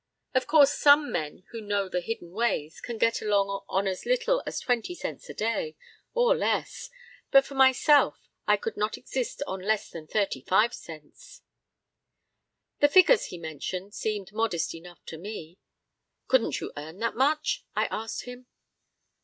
Of 0.33 0.47
course, 0.47 0.73
some 0.73 1.11
men 1.11 1.43
who 1.51 1.61
know 1.61 1.87
the 1.87 2.01
hidden 2.01 2.31
ways 2.31 2.81
can 2.81 2.97
get 2.97 3.21
along 3.21 3.63
on 3.69 3.87
as 3.87 4.03
little 4.03 4.41
as 4.47 4.59
twenty 4.59 4.95
cents 4.95 5.29
a 5.29 5.33
day, 5.35 5.75
or 6.15 6.35
less, 6.35 6.89
but 7.29 7.45
for 7.45 7.53
myself 7.53 8.27
I 8.47 8.57
could 8.57 8.75
not 8.75 8.97
exist 8.97 9.43
on 9.45 9.61
less 9.61 9.91
than 9.91 10.07
thirty 10.07 10.41
five 10.41 10.73
cents." 10.73 11.43
The 12.79 12.87
figures 12.89 13.25
he 13.25 13.37
mentioned 13.37 13.93
seemed 13.93 14.33
modest 14.33 14.73
enough 14.73 15.05
to 15.05 15.19
me. 15.19 15.59
"Couldn't 16.27 16.59
you 16.61 16.73
earn 16.75 16.97
that 16.97 17.15
much?" 17.15 17.63
I 17.75 17.85
asked 17.91 18.23
him. 18.23 18.47